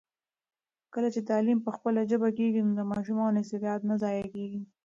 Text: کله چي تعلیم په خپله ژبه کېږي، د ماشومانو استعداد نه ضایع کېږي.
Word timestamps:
کله 0.93 1.07
چي 1.15 1.21
تعلیم 1.29 1.57
په 1.65 1.71
خپله 1.75 1.99
ژبه 2.09 2.29
کېږي، 2.37 2.61
د 2.77 2.79
ماشومانو 2.91 3.41
استعداد 3.41 3.79
نه 3.89 3.95
ضایع 4.03 4.27
کېږي. 4.35 4.61